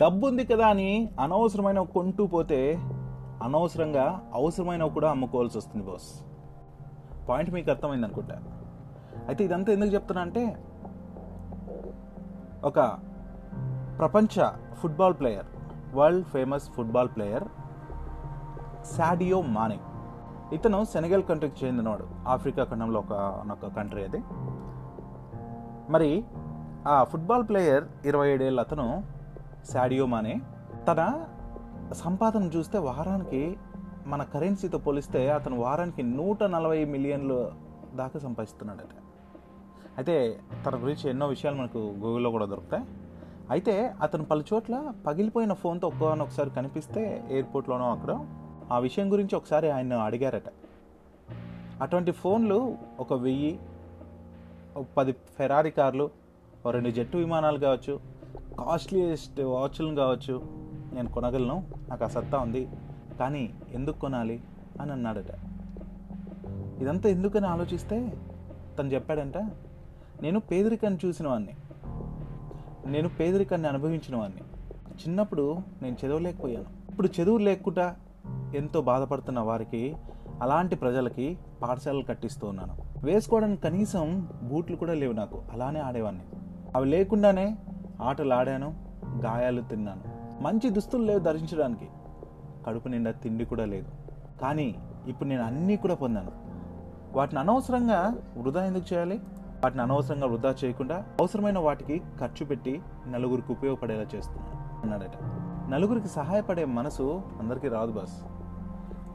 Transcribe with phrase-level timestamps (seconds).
[0.00, 2.78] డబ్బు ఉంది కదా అని అనవసరమైన కొంటూ పోతే
[3.42, 6.08] అనవసరంగా అవసరమైనవి కూడా అమ్ముకోవాల్సి వస్తుంది బాస్
[7.28, 8.36] పాయింట్ మీకు అర్థమైంది అనుకుంటా.
[9.28, 10.56] అయితే ఇదంతా ఎందుకు చెప్తున్నా అంటే
[12.64, 12.80] ఒక
[13.98, 15.46] ప్రపంచ football player
[15.94, 17.44] world famous football player
[18.84, 19.78] Sadio Mane
[20.52, 22.06] ఇతను సెనగల్ కంట్రీకి చెందినవాడు.
[22.28, 23.12] ఆఫ్రికా ఖండంలో ఒక
[23.52, 24.20] ఒక కంట్రీ అది.
[25.92, 26.24] మరి
[26.86, 29.19] ఆ ఫుట్బాల్ ప్లేయర్ ఇరవై ఏడేళ్ళు అతను
[29.64, 30.40] సాడియో మానే
[30.88, 31.26] తన
[31.92, 33.56] సంపాదన చూస్తే వారానికి
[34.06, 37.52] మన కరెన్సీతో పోలిస్తే అతను వారానికి నూట నలభై మిలియన్లు
[37.94, 38.94] దాకా సంపాదిస్తున్నాడట.
[39.96, 42.84] అయితే తన గురించి ఎన్నో విషయాలు మనకు గూగుల్లో కూడా దొరుకుతాయి.
[43.50, 48.26] అయితే అతను పలు చోట్ల పగిలిపోయిన ఫోన్తో ఒక్కనొకసారి కనిపిస్తే ఎయిర్పోర్ట్లోనో అక్కడ
[48.72, 50.48] ఆ విషయం గురించి ఒకసారి ఆయన అడిగారట.
[51.82, 53.58] అటువంటి ఫోన్లు ఒక వెయ్యి
[54.98, 56.10] పది ఫెరారీ కార్లు
[56.66, 58.00] ఓ రెండు జెట్టు విమానాలు కావచ్చు
[58.64, 60.42] కాస్ట్లీయెస్ట్ వాచ్లను కావచ్చు
[60.92, 61.64] నేను కొనగలను.
[61.88, 62.68] నాకు ఆ సత్తా ఉంది.
[63.18, 64.40] కానీ ఎందుకు కొనాలి
[64.80, 65.30] అని అన్నాడట.
[66.80, 68.12] ఇదంతా ఎందుకని ఆలోచిస్తే
[68.78, 69.36] తను చెప్పాడంట
[70.22, 71.54] నేను పేదరికాన్ని చూసిన వాడిని
[72.86, 74.40] నేను పేదరికాన్ని అనుభవించిన వాడిని
[74.94, 76.64] చిన్నప్పుడు నేను చదవలేకపోయాను.
[76.90, 77.96] ఇప్పుడు చదువు లేకుండా
[78.54, 79.96] ఎంతో బాధపడుతున్న వారికి
[80.42, 82.76] అలాంటి ప్రజలకి పాఠశాలలు కట్టిస్తూ ఉన్నాను.
[83.04, 85.42] వేసుకోవడానికి కనీసం బూట్లు కూడా లేవు నాకు.
[85.52, 86.22] అలానే ఆడేవాడిని
[86.76, 87.56] అవి లేకుండానే
[88.00, 88.74] ఆటలు ఆడాను
[89.24, 90.20] గాయాలు తిన్నాను.
[90.42, 91.88] మంచి దుస్తులు లేవు ధరించడానికి.
[92.66, 93.88] కడుపు నిండా తిండి కూడా లేదు.
[94.42, 94.74] కానీ
[95.06, 96.32] ఇప్పుడు నేను అన్నీ కూడా పొందాను.
[97.16, 99.20] వాటిని అనవసరంగా వృధా ఎందుకు చేయాలి?
[99.64, 105.12] వాటిని అనవసరంగా వృధా చేయకుండా అవసరమైన వాటికి ఖర్చు పెట్టి నలుగురికి ఉపయోగపడేలా చేస్తున్నాను అన్నాడట.
[105.72, 108.22] నలుగురికి సహాయపడే మనసు అందరికీ రాదు బాస్.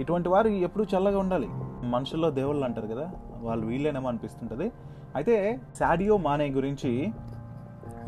[0.00, 1.48] ఇటువంటి వారు ఎప్పుడూ చల్లగా ఉండాలి.
[1.86, 4.72] మనుషుల్లో దేవుళ్ళు అంటారు కదా వాళ్ళు వీళ్ళేనేమో అనిపిస్తుంటుంది.
[5.16, 7.12] అయితే సాడియో మానే గురించి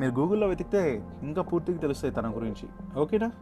[0.00, 2.98] మీరు గూగుల్లో వెతికితే ఇంకా పూర్తిగా తెలుస్తాయి తన గురించి.
[3.00, 3.32] ఓకేనా?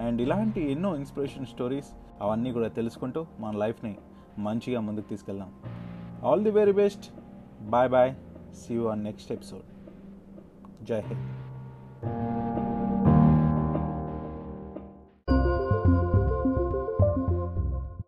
[0.00, 1.86] అండ్ ఇలాంటి ఎన్నో ఇన్స్పిరేషన్ స్టోరీస్
[2.20, 3.96] అవన్నీ కూడా తెలుసుకుంటూ మన లైఫ్ని
[4.38, 5.52] మంచిగా ముందుకు తీసుకెళ్దాం.
[6.24, 7.10] All the very best
[7.62, 8.14] bye bye
[8.54, 9.62] see you on next episode
[10.84, 12.53] Jai Hind.